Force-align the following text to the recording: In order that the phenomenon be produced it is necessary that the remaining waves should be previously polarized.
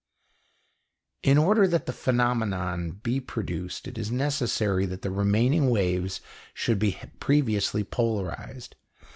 In 1.21 1.37
order 1.37 1.67
that 1.67 1.85
the 1.85 1.93
phenomenon 1.93 2.89
be 3.03 3.19
produced 3.19 3.87
it 3.87 3.99
is 3.99 4.09
necessary 4.09 4.87
that 4.87 5.03
the 5.03 5.11
remaining 5.11 5.69
waves 5.69 6.21
should 6.55 6.79
be 6.79 6.97
previously 7.19 7.83
polarized. 7.83 8.75